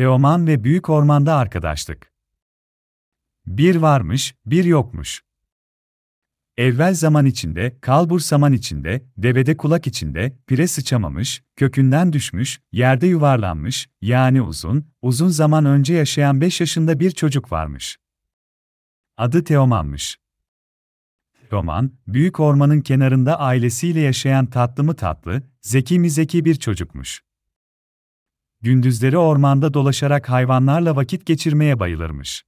[0.00, 2.12] Teoman ve Büyük Ormanda arkadaşlık.
[3.46, 5.22] Bir varmış, bir yokmuş.
[6.56, 13.88] Evvel zaman içinde, kalbur saman içinde, devede kulak içinde, pire sıçamamış, kökünden düşmüş, yerde yuvarlanmış,
[14.00, 17.98] yani uzun, uzun zaman önce yaşayan 5 yaşında bir çocuk varmış.
[19.16, 20.18] Adı Teoman'mış.
[21.50, 27.29] Teoman, büyük ormanın kenarında ailesiyle yaşayan tatlı mı tatlı, zeki mi zeki bir çocukmuş.
[28.62, 32.44] Gündüzleri ormanda dolaşarak hayvanlarla vakit geçirmeye bayılırmış.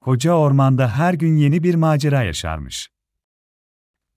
[0.00, 2.88] Koca ormanda her gün yeni bir macera yaşarmış.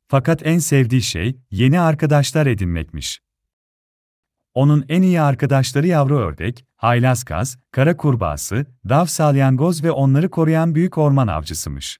[0.07, 3.21] Fakat en sevdiği şey yeni arkadaşlar edinmekmiş.
[4.53, 10.75] Onun en iyi arkadaşları yavru ördek, haylaz kaz, kara kurbağası, dav salyangoz ve onları koruyan
[10.75, 11.99] büyük orman avcısımış.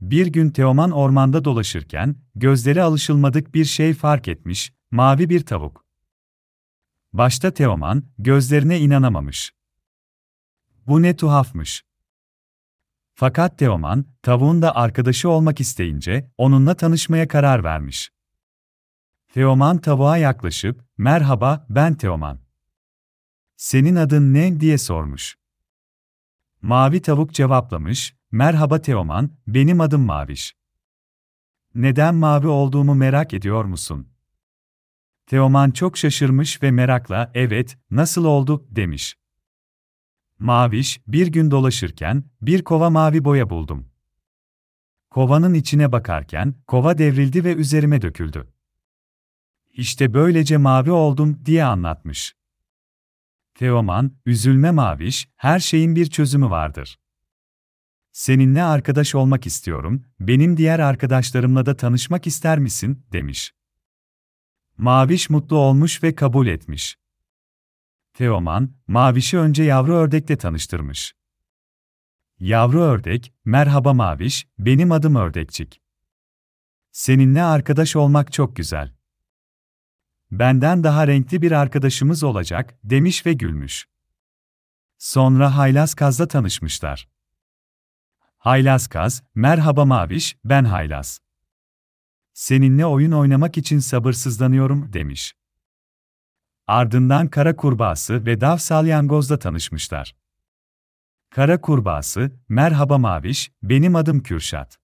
[0.00, 5.81] Bir gün Teoman ormanda dolaşırken, gözleri alışılmadık bir şey fark etmiş, mavi bir tavuk.
[7.12, 9.54] Başta Teoman, gözlerine inanamamış.
[10.86, 11.84] Bu ne tuhafmış.
[13.14, 18.12] Fakat Teoman, tavuğun da arkadaşı olmak isteyince, onunla tanışmaya karar vermiş.
[19.34, 22.40] Teoman tavuğa yaklaşıp, merhaba, ben Teoman.
[23.56, 25.36] Senin adın ne diye sormuş.
[26.62, 30.56] Mavi tavuk cevaplamış, merhaba Teoman, benim adım Maviş.
[31.74, 34.08] Neden mavi olduğumu merak ediyor musun?
[35.32, 39.16] Teoman çok şaşırmış ve merakla, evet, nasıl oldu, demiş.
[40.38, 43.88] Maviş, bir gün dolaşırken, bir kova mavi boya buldum.
[45.10, 48.52] Kovanın içine bakarken, kova devrildi ve üzerime döküldü.
[49.72, 52.34] İşte böylece mavi oldum, diye anlatmış.
[53.54, 56.98] Teoman, üzülme Maviş, her şeyin bir çözümü vardır.
[58.12, 63.52] Seninle arkadaş olmak istiyorum, benim diğer arkadaşlarımla da tanışmak ister misin, demiş.
[64.82, 66.98] Maviş mutlu olmuş ve kabul etmiş.
[68.14, 71.14] Teoman, Maviş'i önce yavru ördekle tanıştırmış.
[72.38, 75.82] Yavru ördek, merhaba Maviş, benim adım Ördekçik.
[76.92, 78.94] Seninle arkadaş olmak çok güzel.
[80.30, 83.88] Benden daha renkli bir arkadaşımız olacak, demiş ve gülmüş.
[84.98, 87.08] Sonra Haylaz Kaz'la tanışmışlar.
[88.38, 91.20] Haylaz Kaz, merhaba Maviş, ben Haylaz.
[92.34, 95.34] Seninle oyun oynamak için sabırsızlanıyorum, demiş.
[96.66, 100.16] Ardından kara kurbağası ve dav salyangozla tanışmışlar.
[101.30, 104.78] Kara kurbağası, merhaba Maviş, benim adım Kürşat.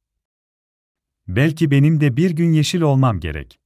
[1.28, 3.60] Belki benim de bir gün yeşil olmam gerek.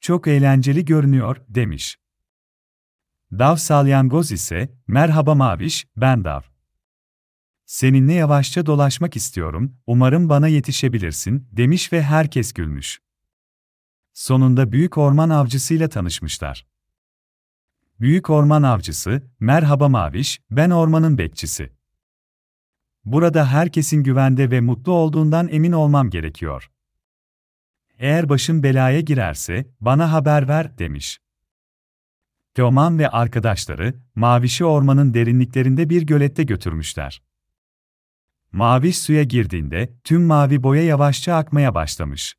[0.00, 1.98] Çok eğlenceli görünüyor, demiş.
[3.32, 6.40] Dav salyangoz ise, merhaba Maviş, ben Dav.
[7.68, 13.00] Seninle yavaşça dolaşmak istiyorum, umarım bana yetişebilirsin, demiş ve herkes gülmüş.
[14.12, 16.66] Sonunda büyük orman avcısıyla tanışmışlar.
[18.00, 21.72] Büyük orman avcısı, merhaba Maviş, ben ormanın bekçisi.
[23.04, 26.70] Burada herkesin güvende ve mutlu olduğundan emin olmam gerekiyor.
[27.98, 31.20] Eğer başın belaya girerse, bana haber ver, demiş.
[32.54, 37.27] Teoman ve arkadaşları, Maviş'i ormanın derinliklerinde bir gölette götürmüşler.
[38.52, 42.34] Maviş suya girdiğinde, tüm mavi boya yavaşça akmaya başlamış.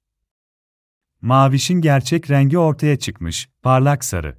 [1.22, 4.38] Maviş'in gerçek rengi ortaya çıkmış, parlak sarı.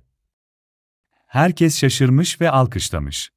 [1.27, 3.31] Herkes şaşırmış ve alkışlamış.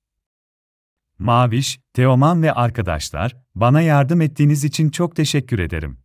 [1.20, 6.00] Maviş, Teoman ve arkadaşlar, bana yardım ettiğiniz için çok teşekkür ederim.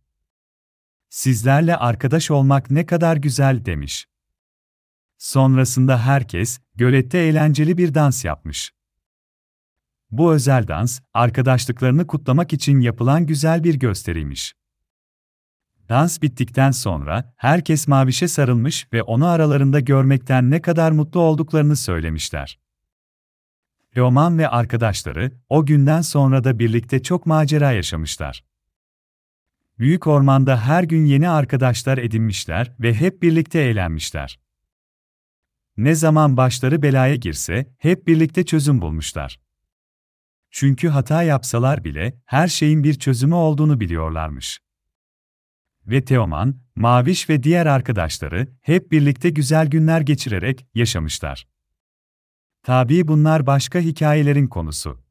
[1.09, 4.07] Sizlerle arkadaş olmak ne kadar güzel demiş.
[5.17, 8.71] Sonrasında herkes, gölette eğlenceli bir dans yapmış.
[10.11, 14.53] Bu özel dans, arkadaşlıklarını kutlamak için yapılan güzel bir gösteriymiş.
[15.89, 22.59] Dans bittikten sonra herkes Maviş'e sarılmış ve onu aralarında görmekten ne kadar mutlu olduklarını söylemişler.
[23.93, 28.43] Teoman ve arkadaşları o günden sonra da birlikte çok macera yaşamışlar.
[29.79, 34.39] Büyük ormanda her gün yeni arkadaşlar edinmişler ve hep birlikte eğlenmişler.
[35.77, 39.39] Ne zaman başları belaya girse hep birlikte çözüm bulmuşlar.
[40.51, 44.59] Çünkü hata yapsalar bile her şeyin bir çözümü olduğunu biliyorlarmış.
[45.87, 51.47] Ve Teoman, Maviş ve diğer arkadaşları hep birlikte güzel günler geçirerek yaşamışlar.
[52.63, 55.08] Tabii bunlar başka hikayelerin konusu.